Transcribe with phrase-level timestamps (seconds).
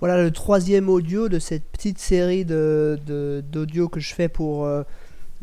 [0.00, 4.64] Voilà le troisième audio de cette petite série d'audio de, d'audio que je fais pour
[4.64, 4.82] euh,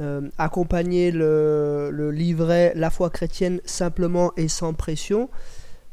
[0.01, 5.29] euh, accompagner le, livret La foi chrétienne simplement et sans pression.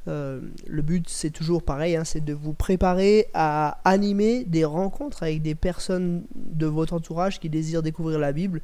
[0.08, 5.22] Euh, le but c'est toujours pareil, hein, c'est de vous préparer à animer des rencontres
[5.22, 8.61] avec des personnes de votre entourage qui désirent découvrir la Bible.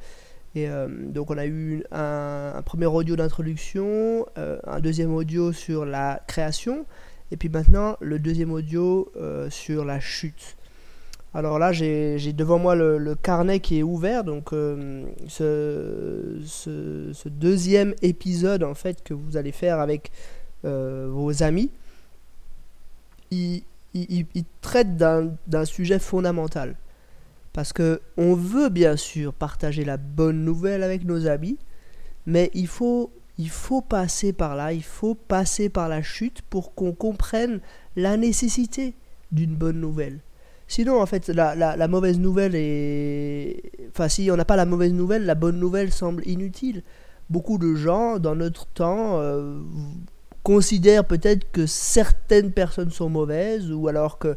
[0.55, 0.69] Et
[1.09, 6.85] donc on a eu un premier audio d'introduction, un deuxième audio sur la création,
[7.31, 10.57] et puis maintenant, le deuxième audio euh, sur la chute.
[11.33, 14.23] Alors là, j'ai devant moi le, carnet qui est ouvert.
[14.23, 20.11] Donc euh, ce, deuxième épisode, en fait, que vous allez faire avec
[20.63, 21.71] euh, vos amis,
[23.31, 23.63] il,
[23.93, 26.75] il, il traite d'un sujet fondamental.
[27.51, 31.57] Parce que on veut bien sûr partager la bonne nouvelle avec nos amis,
[32.25, 36.73] mais il faut il faut passer par là, il faut passer par la chute pour
[36.73, 37.59] qu'on comprenne
[37.95, 38.95] la nécessité
[39.31, 40.19] d'une bonne nouvelle.
[40.67, 43.61] Sinon, en fait, la, mauvaise nouvelle est...
[43.89, 46.81] Enfin, si on n'a pas la mauvaise nouvelle, la bonne nouvelle semble inutile.
[47.29, 49.59] Beaucoup de gens, dans notre temps, euh,
[50.43, 54.35] considèrent peut-être que certaines personnes sont mauvaises, ou alors que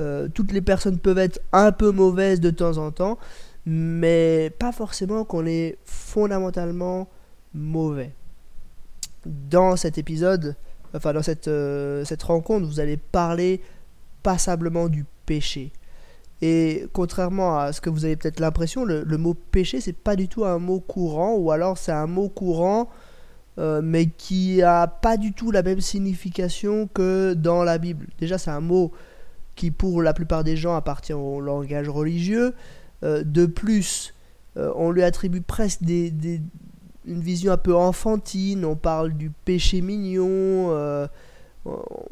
[0.00, 3.18] euh, toutes les personnes peuvent être un peu mauvaises de temps en temps,
[3.66, 7.08] mais pas forcément qu'on est fondamentalement
[7.52, 8.12] mauvais
[9.26, 10.56] dans cet épisode,
[10.94, 13.60] enfin dans cette, euh, cette rencontre, vous allez parler
[14.22, 15.72] passablement du péché.
[16.42, 20.28] Et contrairement à ce que vous avez peut-être l'impression, le, mot péché, c'est pas du
[20.28, 22.90] tout un mot courant, ou alors c'est un mot courant,
[23.58, 28.08] euh, mais qui a pas du tout la même signification que dans la Bible.
[28.18, 28.92] Déjà, c'est un mot
[29.54, 32.54] qui, pour la plupart des gens, appartient au langage religieux.
[33.04, 34.12] Euh, de plus,
[34.56, 36.12] on lui attribue presque des,
[37.06, 41.06] une vision un peu enfantine, on parle du péché mignon, euh,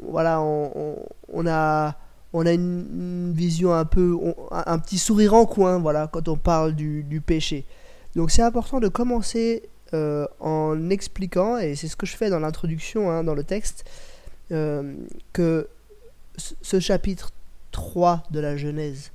[0.02, 1.96] voilà, on, a,
[2.32, 4.18] on a une, vision un peu,
[4.50, 7.64] un petit sourire en coin, voilà, quand on parle du, péché.
[8.16, 9.62] Donc c'est important de commencer
[9.94, 13.84] euh, en expliquant, et c'est ce que je fais dans l'introduction, hein, dans le texte,
[14.50, 14.94] euh,
[15.32, 15.68] que
[16.36, 17.30] ce chapitre
[17.72, 19.12] 3 de la Genèse,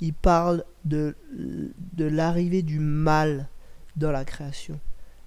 [0.00, 3.48] il parle de, de l'arrivée du mal
[3.96, 4.78] dans la création.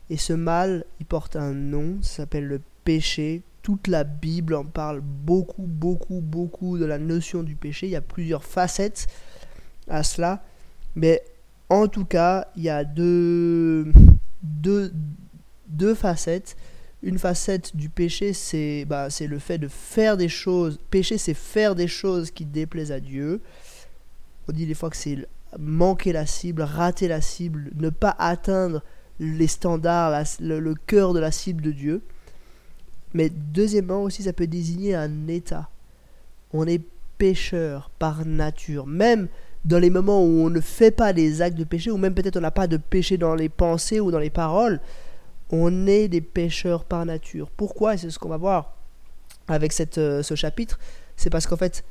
[0.10, 3.44] Et ce mal, il porte un nom, ça s'appelle le péché.
[3.62, 7.88] Toute la Bible en parle beaucoup, beaucoup, beaucoup de la notion du péché.
[7.88, 9.08] Il y a plusieurs facettes
[9.90, 10.42] à cela.
[10.96, 11.22] Mais
[11.70, 13.92] en tout cas, il y a deux,
[14.42, 14.94] deux,
[15.68, 16.56] deux facettes.
[17.04, 20.80] Une facette du péché, c'est bah, le fait de faire des choses.
[20.90, 23.42] Péché, c'est faire des choses qui déplaisent à Dieu.
[24.48, 25.28] On dit des fois que c'est
[25.60, 28.82] manquer la cible, rater la cible, ne pas atteindre
[29.20, 32.02] les standards, le, cœur de la cible de Dieu.
[33.14, 35.70] Mais deuxièmement aussi, ça peut désigner un état.
[36.54, 36.82] On est
[37.18, 38.86] pécheur par nature.
[38.86, 39.28] Même
[39.66, 42.38] dans les moments où on ne fait pas des actes de péché, ou même peut-être
[42.38, 44.80] on n'a pas de péché dans les pensées ou dans les paroles,
[45.50, 47.50] on est des pécheurs par nature.
[47.56, 47.96] Pourquoi?
[47.96, 48.74] Et c'est ce qu'on va voir
[49.48, 50.78] avec cette, euh, ce chapitre.
[51.16, 51.84] C'est parce qu'en fait,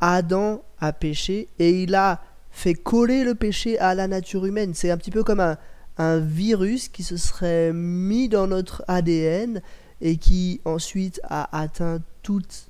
[0.00, 2.20] Adam a péché et il a
[2.50, 4.74] fait coller le péché à la nature humaine.
[4.74, 5.56] C'est un petit peu comme un,
[5.98, 9.62] un virus qui se serait mis dans notre ADN
[10.00, 12.68] et qui ensuite a atteint toute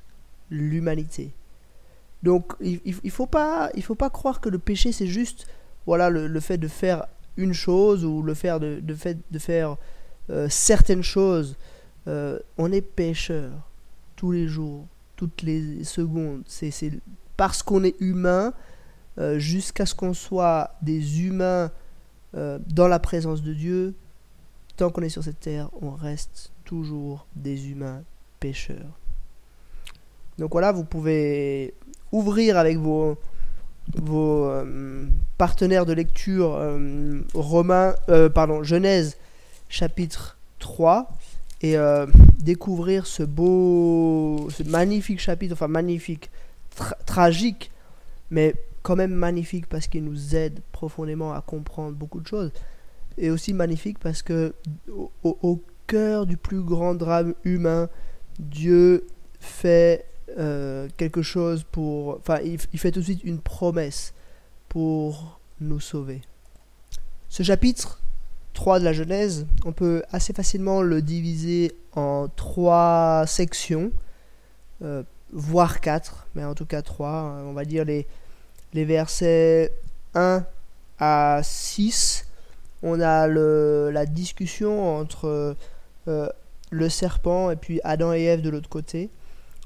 [0.51, 1.33] l'humanité.
[2.23, 5.47] Donc il ne faut, pas, faut pas croire que le péché c'est juste
[5.87, 9.77] voilà, le, fait de faire une chose ou le fait de, de, fait de faire
[10.31, 11.56] euh, certaines choses.
[12.06, 13.51] Euh, on est pécheur
[14.17, 14.87] tous les jours,
[15.17, 16.43] toutes les secondes.
[16.47, 16.73] C'est
[17.37, 18.55] parce qu'on est humain,
[19.19, 21.71] euh, jusqu'à ce qu'on soit des humains
[22.37, 23.95] euh, dans la présence de Dieu,
[24.77, 28.03] tant qu'on est sur cette terre, on reste toujours des humains
[28.41, 28.99] pécheurs.
[30.39, 31.75] Donc voilà, vous pouvez
[32.11, 33.17] ouvrir avec vos,
[34.00, 35.06] euh,
[35.39, 37.94] partenaires de lecture euh, Romain,
[38.34, 39.17] pardon, Genèse
[39.69, 41.09] chapitre 3
[41.62, 41.77] et
[42.39, 46.31] découvrir ce beau, ce magnifique chapitre, enfin magnifique,
[47.06, 47.71] tragique,
[48.31, 52.52] mais quand même magnifique parce qu'il nous aide profondément à comprendre beaucoup de choses.
[53.16, 54.54] Et aussi magnifique parce que
[55.22, 57.88] au, cœur du plus grand drame humain,
[58.38, 59.06] Dieu
[59.40, 60.06] fait
[60.38, 62.16] euh, quelque chose pour...
[62.19, 64.14] Enfin, il, fait tout de suite une promesse
[64.69, 66.22] pour nous sauver.
[67.28, 68.00] Ce chapitre
[68.52, 73.92] 3 de la Genèse, on peut assez facilement le diviser en trois sections,
[74.82, 75.02] euh,
[75.32, 77.42] voire quatre, mais en tout cas trois.
[77.44, 78.06] On va dire les,
[78.75, 79.73] les versets
[80.15, 80.44] 1
[80.99, 82.26] à 6,
[82.82, 85.56] on a le, la discussion entre
[86.09, 86.29] euh,
[86.71, 89.09] le serpent et puis Adam et Ève de l'autre côté.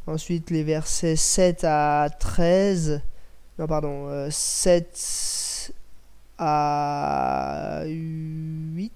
[0.06, 3.02] Ensuite, les versets 7 à 13,
[3.58, 5.72] non pardon, 7
[6.38, 8.92] à 8,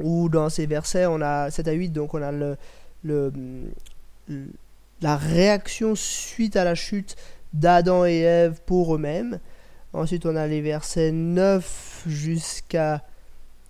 [0.00, 2.56] ou dans ces versets, on a 7 à 8, donc on a le,
[3.02, 3.32] le,
[5.00, 7.16] la réaction suite à la chute
[7.52, 9.38] d'Adam et Ève pour eux-mêmes.
[9.92, 13.02] Ensuite, on a les versets 9 jusqu'à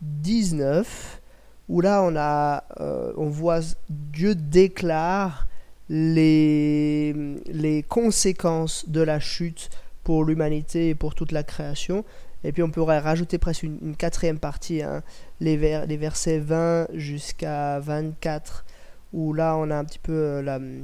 [0.03, 1.21] 19,
[1.69, 5.49] où là, on, a, euh, on voit Dieu déclare
[5.89, 7.13] les,
[7.47, 9.71] les conséquences de la chute
[10.05, 12.05] pour l'humanité et pour toute la création.
[12.45, 15.03] Et puis on pourrait rajouter presque une, quatrième partie, hein,
[15.41, 15.57] les,
[15.87, 18.65] les versets 20 jusqu'à 24,
[19.13, 20.83] où là on a un petit peu euh,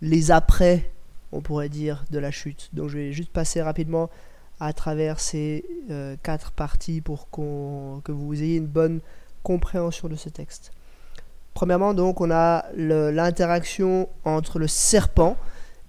[0.00, 0.90] les après,
[1.36, 2.70] on pourrait dire, de la chute.
[2.72, 4.10] Donc je vais juste passer rapidement
[4.58, 9.00] à travers ces euh, quatre parties pour que vous ayez une bonne
[9.42, 10.72] compréhension de ce texte.
[11.54, 15.38] Premièrement, donc, on a l'interaction entre le serpent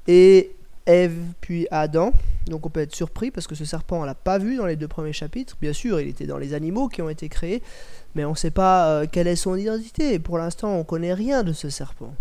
[0.08, 0.56] et
[0.86, 2.14] Ève puis Adam.
[2.46, 4.78] Donc on peut être surpris parce que ce serpent, on l'a pas vu dans les
[4.78, 5.58] deux premiers chapitres.
[5.60, 7.62] Bien sûr, il était dans les animaux qui ont été créés,
[8.16, 10.18] mais on ne sait pas euh, quelle est son identité.
[10.20, 12.14] pour l'instant, on ne connaît rien de ce serpent.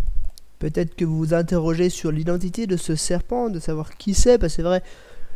[0.59, 4.53] Peut-être que vous vous interrogez sur l'identité de ce serpent, de savoir qui c'est, parce
[4.53, 4.81] que c'est vrai,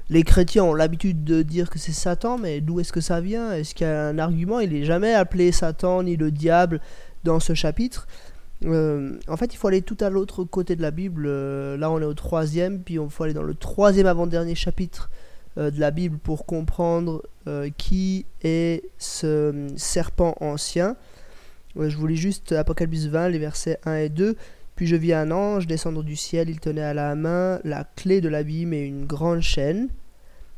[0.09, 3.53] les chrétiens ont l'habitude de dire que c'est Satan, mais d'où est-ce que ça vient?
[3.53, 4.59] Est-ce qu'il y a un argument?
[4.59, 6.81] Il n'est jamais appelé Satan ni le diable
[7.23, 8.07] dans ce chapitre.
[8.65, 11.25] Euh, en fait, il faut aller tout à l'autre côté de la Bible.
[11.27, 15.09] Euh, là, on est au troisième, puis il faut aller dans le troisième avant-dernier chapitre
[15.57, 17.23] euh, de la Bible pour comprendre
[17.75, 20.95] qui est ce serpent ancien.
[21.75, 24.35] je vous lis juste Apocalypse 20, les versets 1 et 2.
[24.81, 28.19] Puis je vis un ange descendre du ciel, il tenait à la main la clé
[28.19, 29.89] de l'abîme et une grande chaîne.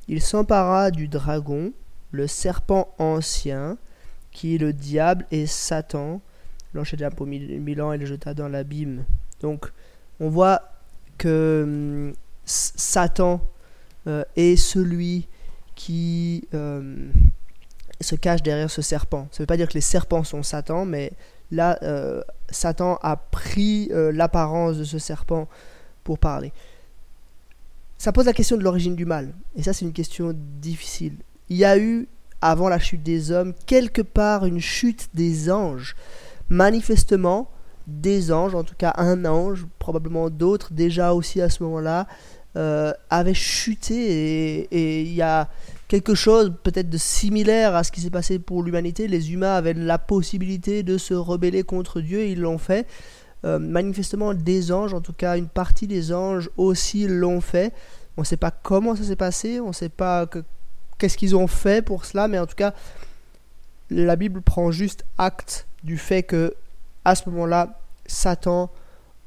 [0.07, 1.73] Il s'empara du dragon,
[2.11, 3.77] le serpent ancien,
[4.31, 6.21] qui est le diable et Satan,
[6.73, 9.03] l'enchaîna pour mille, ans et le jeta dans l'abîme.
[9.41, 9.73] Donc
[10.21, 10.71] on voit
[11.17, 12.13] que hum,
[12.45, 13.41] Satan
[14.07, 15.27] euh, est celui
[15.75, 17.09] qui euh,
[17.99, 19.27] se cache derrière ce serpent.
[19.31, 21.11] Ça ne veut pas dire que les serpents sont Satan, mais
[21.51, 25.47] là, euh, Satan a pris euh, l'apparence de ce serpent
[26.03, 26.51] pour parler.
[27.97, 29.33] Ça pose la question de l'origine du mal.
[29.55, 31.15] Et ça, c'est une question difficile.
[31.49, 32.07] Il y a eu,
[32.41, 35.95] avant la chute des hommes, quelque part une chute des anges.
[36.49, 37.49] Manifestement,
[37.87, 42.07] des anges, en tout cas un ange, probablement d'autres déjà aussi à ce moment-là,
[42.55, 45.49] euh, avaient chuté et il y a
[45.93, 49.07] quelque chose peut-être de similaire à ce qui s'est passé pour l'humanité.
[49.07, 52.87] Les humains avaient la possibilité de se rebeller contre Dieu, ils l'ont fait.
[53.45, 57.73] Euh, manifestement, des anges, en tout cas une partie des anges aussi l'ont fait.
[58.17, 60.25] On ne sait pas comment ça s'est passé, on ne sait pas
[60.97, 62.73] qu'est-ce qu'ils ont fait pour cela, mais en tout cas,
[63.91, 66.55] la Bible prend juste acte du fait que
[67.05, 68.71] à ce moment-là, Satan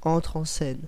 [0.02, 0.80] entre en scène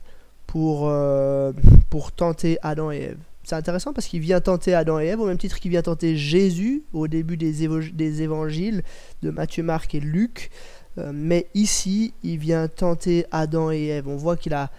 [0.49, 1.53] pour, euh,
[1.89, 5.27] pour tenter Adam et Ève c'est intéressant parce qu'il vient tenter Adam et Ève au
[5.27, 8.83] même titre qu'il vient tenter Jésus au début des, des évangiles
[9.23, 10.51] de Matthieu, Marc et Luc.
[10.99, 14.07] Euh, mais ici, il vient tenter Adam et Ève.
[14.07, 14.71] On voit qu'il a,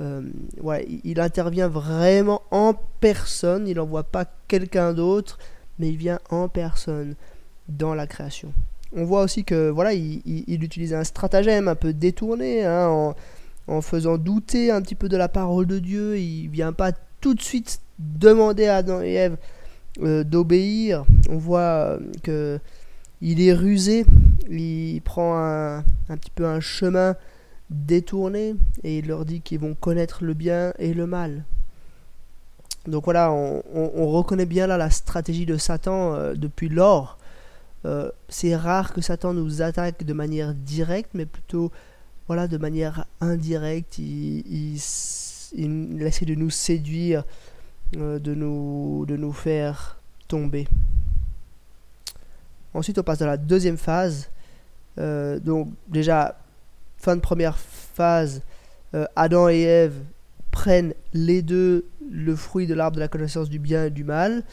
[0.00, 0.20] euh,
[0.60, 3.66] ouais, il intervient vraiment en personne.
[3.66, 5.38] Il n'envoie pas quelqu'un d'autre,
[5.78, 7.14] mais il vient en personne
[7.70, 8.52] dans la création.
[8.94, 13.14] On voit aussi que voilà, il, il, utilise un stratagème un peu détourné hein, en,
[13.66, 16.18] en faisant douter un petit peu de la parole de Dieu.
[16.18, 19.36] Il vient pas tout de suite demander à Adam et Ève
[20.02, 21.04] euh, d'obéir.
[21.28, 22.58] On voit euh, que
[23.20, 24.06] il est rusé,
[24.48, 27.16] il prend un, petit peu un chemin
[27.68, 31.44] détourné et il leur dit qu'ils vont connaître le bien et le mal.
[32.86, 37.18] Donc voilà, on, reconnaît bien là la stratégie de Satan euh, depuis lors.
[38.30, 41.70] c'est rare que Satan nous attaque de manière directe, mais plutôt
[42.26, 43.98] voilà de manière indirecte.
[43.98, 47.24] il essaie de nous séduire
[47.92, 50.68] de, nous, de nous faire tomber.
[52.72, 54.30] Ensuite, on passe dans la deuxième phase.
[54.98, 56.38] Euh, donc, déjà,
[56.98, 58.42] fin de première phase,
[58.94, 59.94] euh, Adam et Ève
[60.50, 64.44] prennent les deux le fruit de l'arbre de la connaissance du bien et du mal.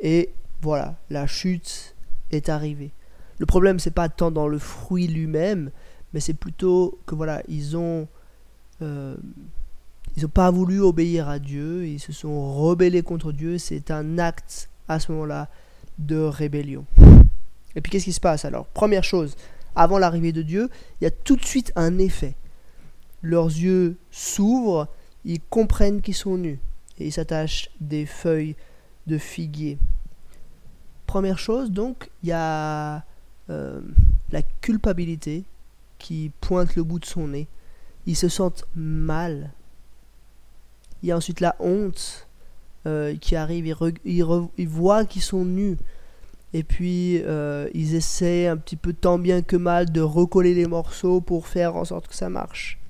[0.00, 0.30] et
[0.62, 1.94] voilà, la chute
[2.30, 2.92] est arrivée.
[3.38, 5.70] Le problème, c'est pas tant dans le fruit lui-même,
[6.12, 8.08] mais c'est plutôt que voilà, ils ont
[10.16, 14.18] ils n'ont pas voulu obéir à Dieu, ils se sont rebellés contre Dieu, c'est un
[14.18, 15.48] acte à ce moment-là
[15.98, 16.84] de rébellion.
[17.74, 18.66] Et puis qu'est-ce qui se passe alors?
[18.66, 19.36] Première chose,
[19.74, 22.36] avant l'arrivée de Dieu, il y a tout de suite un effet.
[23.22, 24.88] Leurs yeux s'ouvrent,
[25.24, 26.60] ils comprennent qu'ils sont nus
[26.98, 28.54] et ils s'attachent des feuilles
[29.06, 29.78] de figuier.
[31.06, 33.04] Première chose, donc, il y a
[33.50, 33.80] euh,
[34.30, 35.44] la culpabilité
[35.98, 37.48] qui pointe le bout de son nez.
[38.06, 39.50] Ils se sentent mal
[41.04, 42.26] Il y a ensuite la honte
[42.86, 43.66] euh, qui arrive,
[44.06, 45.76] ils, voient qu'ils sont nus.
[46.54, 50.66] Et puis euh, ils essaient un petit peu tant bien que mal de recoller les
[50.66, 52.80] morceaux pour faire en sorte que ça marche.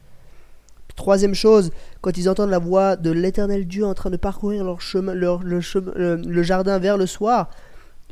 [0.95, 4.81] Troisième chose, quand ils entendent la voix de l'éternel Dieu en train de parcourir leur
[4.81, 5.59] chemin, leur, le,
[5.97, 7.51] le, jardin vers le soir,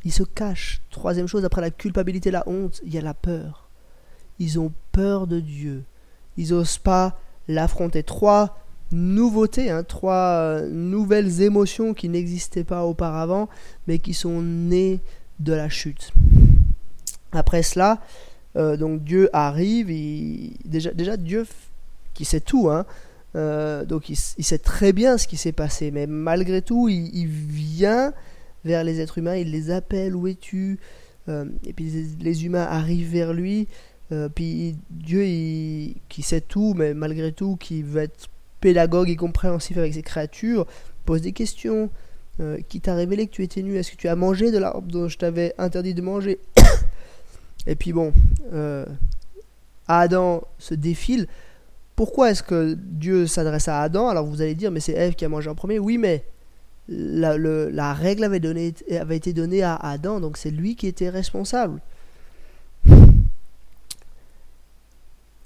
[0.05, 0.83] ils se cachent.
[0.91, 3.69] Troisième chose, après la culpabilité, la honte, il y a la peur.
[4.41, 5.85] Ils ont peur de Dieu.
[6.37, 7.17] Ils n'osent pas
[7.47, 8.03] l'affronter.
[8.03, 8.59] Trois
[8.93, 13.49] nouveautés, hein, trois euh, nouvelles émotions qui n'existaient pas auparavant,
[13.87, 15.01] mais qui sont nées
[15.41, 16.13] de la chute.
[17.33, 18.01] Après cela,
[18.57, 19.89] euh, donc Dieu arrive,
[20.65, 21.47] déjà, déjà Dieu
[22.15, 22.85] qui sait tout, hein,
[23.35, 28.13] euh, donc il, sait très bien ce qui s'est passé, mais malgré tout, il, vient
[28.65, 30.79] vers les êtres humains, il les appelle, où es-tu
[31.29, 33.67] Et puis les, les, humains arrivent vers lui,
[34.35, 35.23] puis Dieu
[36.11, 38.29] qui sait tout, mais malgré tout, qui veut être
[38.63, 40.67] pédagogue et compréhensif avec ses créatures,
[41.05, 41.91] pose des questions.
[42.41, 43.77] Euh, qui t'a révélé que tu étais nu?
[43.77, 46.39] Est-ce que tu as mangé de l'arbre dont je t'avais interdit de manger?
[47.67, 48.15] Et puis bon,
[48.55, 48.87] euh,
[49.87, 51.27] Adam se défile.
[51.95, 54.09] Pourquoi est-ce que Dieu s'adresse à Adam?
[54.09, 55.79] Alors vous allez dire, mais c'est Ève qui a mangé en premier.
[55.79, 56.25] Oui, mais
[56.89, 61.81] la, règle avait, donné, avait été donnée à Adam, donc c'est lui qui était responsable.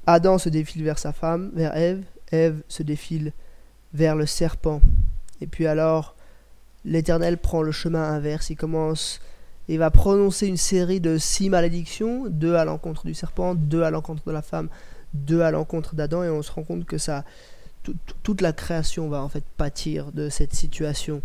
[0.06, 3.32] Adam se défile vers sa femme, vers Ève, Ève se défile
[3.94, 4.80] vers le serpent.
[5.40, 6.14] Et puis alors,
[6.84, 8.50] l'Éternel prend le chemin inverse.
[8.50, 9.20] Il commence,
[9.68, 13.90] il va prononcer une série de six malédictions, deux à l'encontre du serpent, deux à
[13.90, 14.68] l'encontre de la femme,
[15.14, 17.24] deux à l'encontre d'Adam, et on se rend compte que ça,
[18.22, 21.22] toute la création va en fait pâtir de cette situation.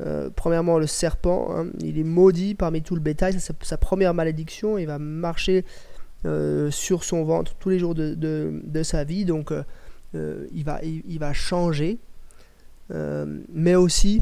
[0.00, 4.14] Euh, premièrement, le serpent, hein, il est maudit parmi tout le bétail, c'est sa, première
[4.14, 5.64] malédiction, il va marcher
[6.24, 9.62] euh, sur son ventre tous les jours de, sa vie, donc euh,
[10.14, 11.98] il, va, il, va changer,
[12.90, 14.20] euh, mais aussi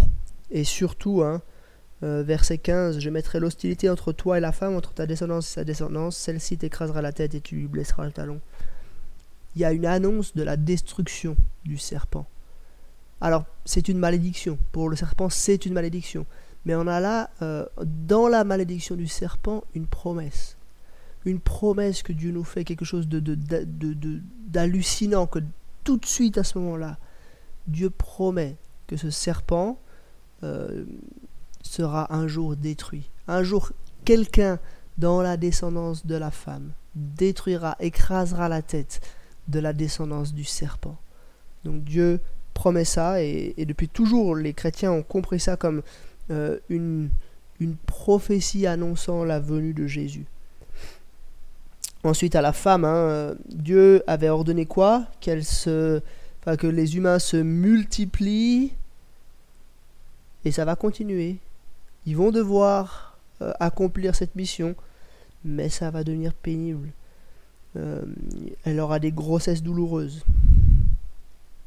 [0.50, 1.42] et surtout, hein,
[2.02, 5.54] euh, verset 15, je mettrai l'hostilité entre toi et la femme, entre ta descendance et
[5.54, 8.40] sa descendance, celle-ci t'écrasera la tête et tu lui blesseras le talon.
[9.54, 12.26] Il y a une annonce de la destruction du serpent.
[13.20, 14.59] Alors, c'est une malédiction.
[14.73, 16.25] Pour le serpent, c'est une malédiction.
[16.64, 17.30] Mais on a là,
[17.85, 20.56] dans la malédiction du serpent, une promesse.
[21.25, 25.44] Une promesse que Dieu nous fait, quelque chose d'hallucinant, de, de, que
[25.84, 26.99] tout de suite à ce moment-là,
[27.66, 28.56] Dieu promet
[28.87, 29.78] que ce serpent
[30.42, 30.84] euh,
[31.62, 33.10] sera un jour détruit.
[33.28, 33.72] Un jour,
[34.04, 34.58] quelqu'un
[34.99, 39.00] dans la descendance de la femme détruira, écrasera la tête
[39.49, 40.96] de la descendance du serpent.
[41.64, 42.20] Donc Dieu
[42.54, 45.82] promet ça et, depuis toujours les chrétiens ont compris ça comme
[46.30, 47.10] euh, une,
[47.60, 50.26] une prophétie annonçant la venue de Jésus.
[52.02, 55.04] Ensuite, à la femme, hein, euh, Dieu avait ordonné quoi?
[55.21, 56.00] Qu'elle se,
[56.59, 58.73] que les humains se multiplient,
[60.47, 61.37] et ça va continuer.
[62.07, 64.75] Ils vont devoir euh, accomplir cette mission,
[65.45, 66.88] mais ça va devenir pénible.
[67.76, 68.02] Euh,
[68.64, 70.25] elle aura des grossesses douloureuses.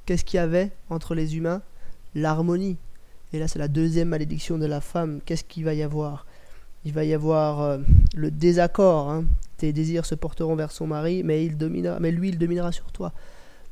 [0.06, 1.62] Qu'est-ce qu'il y avait entre les humains?
[2.16, 2.78] L'harmonie.
[3.32, 5.22] Et là, c'est la deuxième malédiction de la femme.
[5.26, 6.26] Qu'est-ce qu'il va y avoir?
[6.86, 7.80] Il va y avoir
[8.16, 9.10] le désaccord.
[9.10, 9.26] Hein
[9.64, 12.92] tes désirs se porteront vers son mari, mais, il dominera, mais lui, il dominera sur
[12.92, 13.14] toi.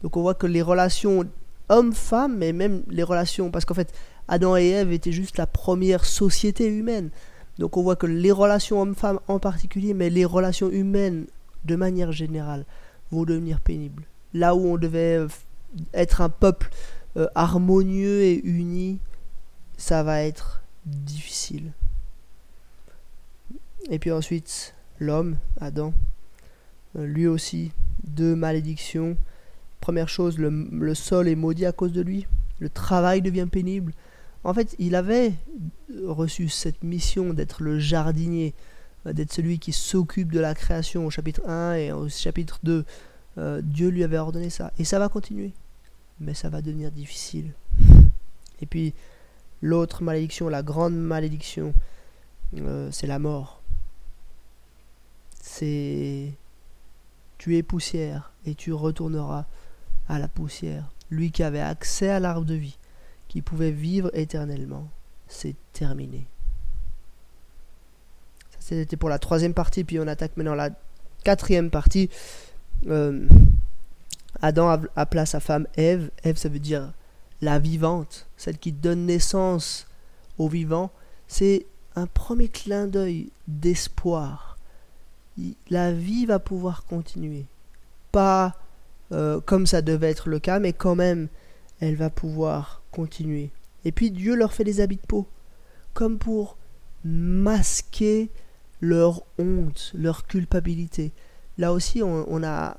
[0.03, 1.25] Donc on voit que les relations
[1.67, 3.93] homme-femme, mais même les relations, parce qu'en fait,
[4.29, 7.09] Adam et Ève étaient juste la première société humaine.
[7.59, 11.25] Donc on voit que les relations homme-femme en particulier, mais les relations humaines
[11.65, 12.63] de manière générale,
[13.11, 14.03] vont devenir pénibles.
[14.33, 15.27] Là où on devait euh,
[15.93, 16.69] être un peuple
[17.17, 18.99] euh, harmonieux et uni,
[19.75, 21.73] ça va être difficile.
[23.89, 25.93] Et puis ensuite, l'homme, Adam,
[26.95, 27.71] euh, lui aussi,
[28.03, 29.17] deux malédictions.
[29.81, 32.27] Première chose, le, sol est maudit à cause de lui,
[32.59, 33.93] le travail devient pénible.
[34.43, 35.33] En fait, il avait
[36.05, 38.53] reçu cette mission d'être le jardinier,
[39.07, 42.85] euh, d'être celui qui s'occupe de la création au chapitre 1 et au chapitre 2.
[43.37, 44.71] Euh, Dieu lui avait ordonné ça.
[44.77, 45.51] Et ça va continuer.
[46.19, 47.53] Mais ça va devenir difficile.
[48.61, 48.93] Et puis,
[49.63, 51.73] l'autre malédiction, la grande malédiction,
[52.91, 53.60] c'est la mort
[55.51, 56.31] c'est
[57.37, 59.45] tu es poussière et tu retourneras
[60.07, 60.89] à la poussière.
[61.09, 62.77] Lui qui avait accès à l'arbre de vie,
[63.27, 64.87] qui pouvait vivre éternellement,
[65.27, 66.25] c'est terminé.
[68.51, 70.69] Ça c'était pour la troisième partie, puis on attaque maintenant la
[71.23, 72.09] quatrième partie.
[72.87, 73.27] Euh,
[74.41, 76.11] Adam appela sa femme Ève.
[76.23, 76.93] Ève, ça veut dire
[77.41, 79.87] la vivante, celle qui donne naissance
[80.37, 80.91] au vivant.
[81.27, 81.65] C'est
[81.95, 84.50] un premier clin d'œil d'espoir
[85.69, 87.45] la vie va pouvoir continuer.
[88.11, 88.55] Pas
[89.11, 91.27] euh, comme ça devait être le cas, mais quand même,
[91.79, 93.51] elle va pouvoir continuer.
[93.83, 95.27] Et puis Dieu leur fait des habits de peau,
[95.93, 96.57] comme pour
[97.03, 98.29] masquer
[98.79, 101.11] leur honte, leur culpabilité.
[101.57, 102.77] Là aussi, on, a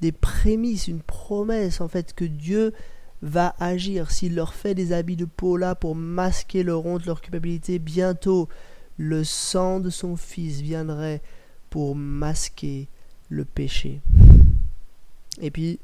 [0.00, 2.72] des prémices, une promesse en fait que Dieu
[3.22, 4.10] va agir.
[4.10, 8.48] S'il leur fait des habits de peau là pour masquer leur honte, leur culpabilité, bientôt
[8.98, 11.22] le sang de son Fils viendrait
[11.70, 12.88] pour masquer
[13.28, 14.00] le péché.
[15.40, 15.78] Et puis,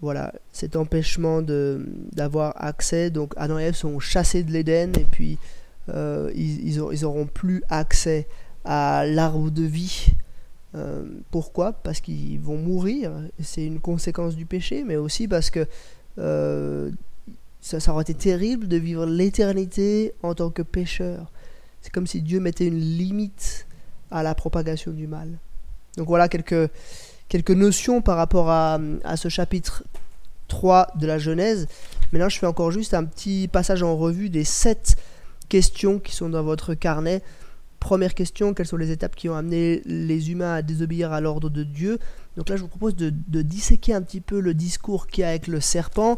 [0.00, 5.38] voilà, cet empêchement d'avoir accès, donc Adam et Ève sont chassés de l'Éden et puis
[5.88, 8.26] euh, ils, ils, auront plus accès
[8.64, 10.08] à l'arbre de vie.
[10.74, 11.72] Euh, pourquoi?
[11.72, 15.66] Parce qu'ils vont mourir, c'est une conséquence du péché, mais aussi parce que
[16.18, 16.90] euh,
[17.60, 21.30] ça, ça aurait été terrible de vivre l'éternité en tant que pécheur.
[21.80, 23.66] C'est comme si Dieu mettait une limite
[24.10, 25.28] à la propagation du mal.
[25.96, 26.70] Donc voilà quelques,
[27.28, 29.84] quelques notions par rapport à, à ce chapitre
[30.48, 31.68] 3 de la Genèse.
[32.12, 34.96] Maintenant, je fais encore juste un petit passage en revue des sept
[35.48, 37.22] questions qui sont dans votre carnet.
[37.80, 41.50] Première question, quelles sont les étapes qui ont amené les humains à désobéir à l'ordre
[41.50, 41.98] de Dieu?
[42.36, 43.10] Donc là, je vous propose de,
[43.42, 46.16] disséquer un petit peu le discours qu'il y a avec le serpent,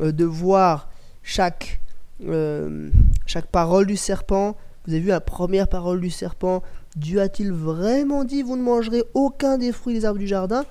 [0.00, 0.88] euh, de voir
[1.22, 1.80] chaque,
[2.26, 2.90] euh,
[3.26, 4.56] chaque parole du serpent.
[4.86, 6.62] Vous avez vu la première parole du serpent.
[6.96, 10.64] Dieu a-t-il vraiment dit, vous ne mangerez aucun des fruits des arbres du jardin?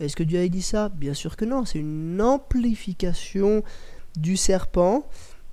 [0.00, 0.88] Est-ce que Dieu a dit ça?
[0.88, 3.62] Bien sûr que non, c'est une amplification
[4.16, 5.06] du serpent.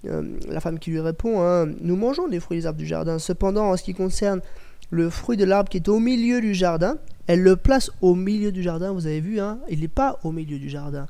[0.06, 3.20] Euh, la femme qui lui répond, hein, nous mangeons des fruits des arbres du jardin.
[3.20, 4.42] Cependant, en ce qui concerne
[4.90, 6.98] le fruit de l'arbre qui est au milieu du jardin,
[7.28, 10.32] elle le place au milieu du jardin, vous avez vu, hein, il n'est pas au
[10.32, 11.08] milieu du jardin.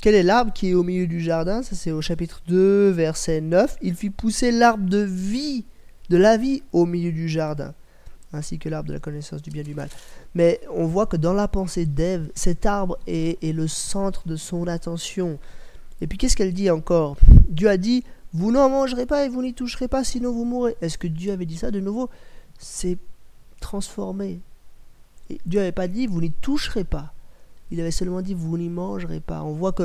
[0.00, 1.62] Quel est l'arbre qui est au milieu du jardin?
[1.62, 3.76] Ça c'est au chapitre 2, verset 9.
[3.82, 5.64] Il fit pousser l'arbre de vie,
[6.12, 7.72] de la vie au milieu du jardin,
[8.34, 9.88] ainsi que l'arbre de la connaissance du bien et du mal.
[10.34, 14.66] Mais on voit que dans la pensée d'Ève, cet arbre est, le centre de son
[14.66, 15.38] attention.
[16.02, 17.16] Et puis qu'est-ce qu'elle dit encore?
[17.48, 20.76] Dieu a dit, vous n'en mangerez pas et vous n'y toucherez pas, sinon vous mourrez.
[20.82, 22.10] Est-ce que Dieu avait dit ça de nouveau?
[22.58, 22.98] C'est
[23.58, 24.40] transformé.
[25.46, 27.14] Dieu n'avait pas dit, vous n'y toucherez pas.
[27.70, 29.42] Il avait seulement dit, vous n'y mangerez pas.
[29.44, 29.84] On voit que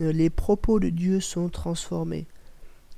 [0.00, 2.26] euh, les propos de Dieu sont transformés.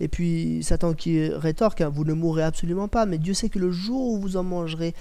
[0.01, 3.59] Et puis Satan qui rétorque, hein, vous ne mourrez absolument pas, mais Dieu sait que
[3.59, 4.95] le jour où vous en mangerez,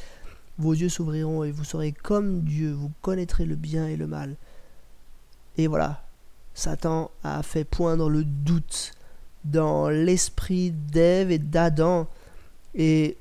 [0.57, 4.35] vos yeux s'ouvriront et vous serez comme Dieu, vous connaîtrez le bien et le mal.
[5.57, 6.03] Et voilà,
[6.53, 8.93] Satan a fait poindre le doute
[9.45, 12.07] dans l'esprit d'Ève et d'Adam.
[12.75, 13.17] Et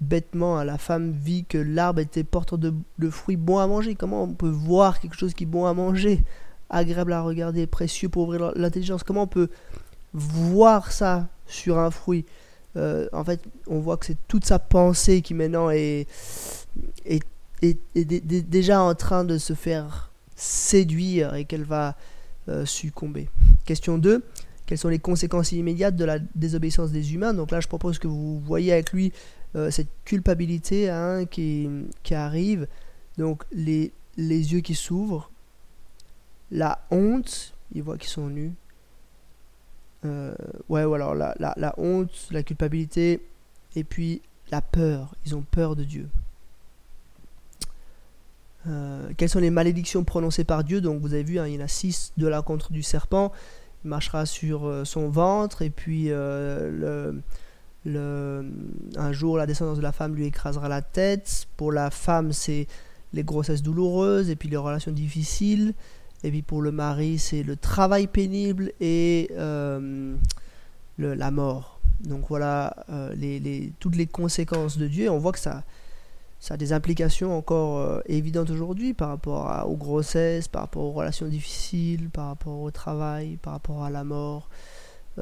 [0.00, 2.74] bêtement, la femme vit que l'arbre était porteur de,
[3.10, 3.94] fruits bons à manger.
[3.94, 6.24] Comment on peut voir quelque chose qui est bon à manger,
[6.70, 9.48] agréable à regarder, précieux pour ouvrir l'intelligence Comment on peut
[10.14, 12.24] voir ça sur un fruit
[12.76, 16.06] euh, En fait, on voit que c'est toute sa pensée qui maintenant est,
[17.04, 17.26] est,
[18.48, 21.96] déjà en train de se faire séduire et qu'elle va
[22.48, 23.28] euh, succomber.
[23.64, 24.22] Question 2.
[24.66, 27.34] Quelles sont les conséquences immédiates de la désobéissance des humains?
[27.34, 29.12] Donc là, je propose que vous voyez avec lui
[29.56, 31.68] euh, cette culpabilité hein, qui,
[32.02, 32.66] qui, arrive.
[33.18, 35.30] Donc les, les yeux qui s'ouvrent,
[36.50, 38.52] la honte, ils voient qu'ils sont nus.
[40.04, 40.34] Euh,
[40.68, 43.20] ouais, ou alors la, la, honte, la culpabilité,
[43.76, 45.14] et puis la peur.
[45.26, 46.08] Ils ont peur de Dieu.
[48.66, 50.80] Euh, quelles sont les malédictions prononcées par Dieu?
[50.80, 53.32] Donc vous avez vu, hein, il y en a six de la contre du serpent.
[53.84, 57.12] Il marchera sur euh, son ventre et puis euh,
[57.84, 58.44] le,
[58.96, 61.46] un jour la descendance de la femme lui écrasera la tête.
[61.58, 62.66] Pour la femme c'est
[63.12, 65.74] les grossesses douloureuses et puis les relations difficiles.
[66.24, 69.30] Et puis pour le mari c'est le travail pénible et
[70.98, 71.80] la mort.
[72.00, 72.84] Donc voilà
[73.14, 75.10] les, toutes les conséquences de Dieu.
[75.10, 75.62] On voit que ça,
[76.50, 81.26] a des implications encore euh, évidentes aujourd'hui par rapport aux grossesses, par rapport aux relations
[81.26, 84.48] difficiles, par rapport au travail, par rapport à la mort.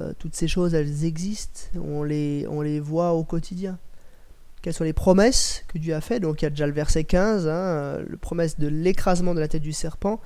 [0.00, 3.78] Euh, toutes ces choses, elles existent, on les, on les voit au quotidien.
[4.62, 6.22] Quelles sont les promesses que Dieu a faites?
[6.22, 9.48] Donc il y a déjà le verset 15, hein, le promesse de l'écrasement de la
[9.48, 10.20] tête du serpent.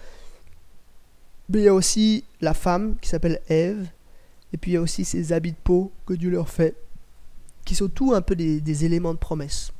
[1.49, 3.87] Mais il y a aussi la femme qui s'appelle Ève,
[4.53, 6.77] et puis il y a aussi ces habits de peau que Dieu leur fait,
[7.65, 9.73] qui sont tous un peu des éléments de promesse.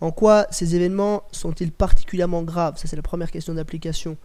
[0.00, 2.76] En quoi ces événements sont-ils particulièrement graves?
[2.76, 4.16] Ça, c'est la première question d'application.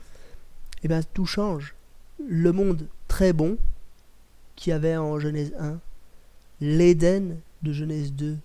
[0.84, 1.76] Eh bien, tout change.
[2.28, 3.58] Le monde très bon,
[4.56, 5.80] qui avait en Genèse 1,
[6.62, 8.38] l'Éden de Genèse 2,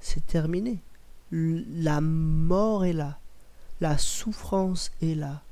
[0.00, 0.78] c'est terminé.
[1.32, 3.18] La mort est là.
[3.80, 5.42] La souffrance est là.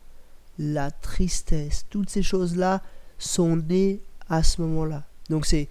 [0.58, 2.82] La tristesse, toutes ces choses-là
[3.18, 5.04] sont nées à ce moment-là.
[5.28, 5.68] Donc c'est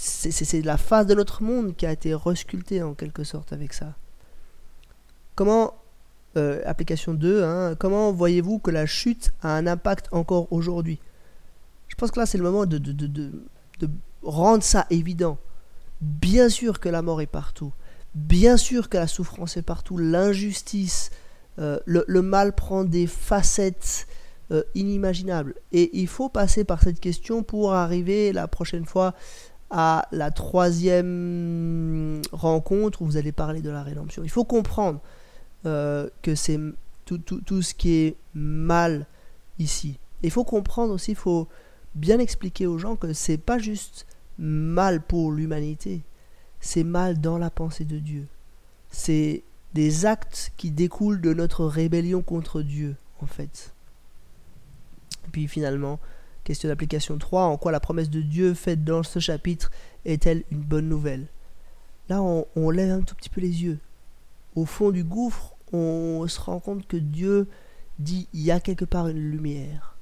[0.00, 3.96] c'est la face de notre monde qui a été resculptée en quelque sorte avec ça.
[5.34, 5.74] Comment
[6.36, 11.00] euh, application 2, hein, comment voyez-vous que la chute a un impact encore aujourd'hui?
[11.88, 13.32] Je pense que là, c'est le moment de, de,
[14.22, 15.38] rendre ça évident.
[16.00, 17.72] Bien sûr que la mort est partout.
[18.14, 19.98] Bien sûr que la souffrance est partout.
[19.98, 21.10] L'injustice,
[21.58, 24.06] euh, le, mal prend des facettes
[24.52, 25.54] euh, inimaginables.
[25.72, 29.14] Et il faut passer par cette question pour arriver la prochaine fois
[29.70, 34.22] à la troisième rencontre où vous allez parler de la rédemption.
[34.22, 35.00] Il faut comprendre
[35.66, 36.58] euh, que c'est
[37.04, 39.06] tout, tout, ce qui est mal
[39.58, 39.98] ici.
[40.22, 41.48] Il faut comprendre aussi, il faut
[41.94, 44.06] bien expliquer aux gens que c'est pas juste
[44.38, 46.02] mal pour l'humanité,
[46.60, 48.28] c'est mal dans la pensée de Dieu.
[48.90, 49.42] C'est
[49.74, 53.74] des actes qui découlent de notre rébellion contre Dieu, en fait.
[55.32, 56.00] Puis finalement,
[56.44, 59.70] question d'application 3, en quoi la promesse de Dieu faite dans ce chapitre
[60.04, 61.26] est-elle une bonne nouvelle?
[62.08, 63.78] Là, on, on lève un tout petit peu les yeux.
[64.56, 67.46] Au fond du gouffre, on se rend compte que Dieu
[67.98, 69.96] dit il y a quelque part une lumière.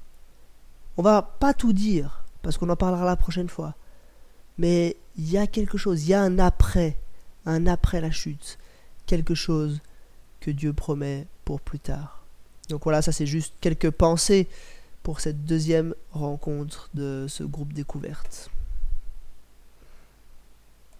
[0.95, 3.75] On va pas tout dire, parce qu'on en parlera la prochaine fois.
[4.57, 6.97] Mais il y a quelque chose, il y a un après,
[7.45, 8.57] un après la chute,
[9.07, 9.81] quelque chose
[10.39, 12.23] que Dieu promet pour plus tard.
[12.69, 14.47] Donc voilà, ça c'est juste quelques pensées
[15.01, 18.51] pour cette deuxième rencontre de ce groupe découverte.